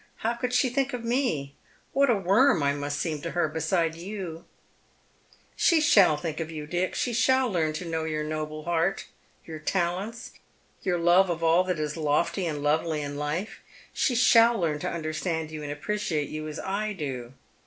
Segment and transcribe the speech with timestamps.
[0.25, 1.53] How could she think of me?
[1.93, 4.45] What a worm 1 must seem to her beside you!""
[5.55, 6.95] She shall think of you, Dick.
[6.95, 9.05] She shall learn to know your noble heart—
[9.45, 10.31] your talents—
[10.81, 13.61] your love of all that is lofty and lovely in life.
[13.93, 17.33] She shall learn to understand you and appreciate you as I do.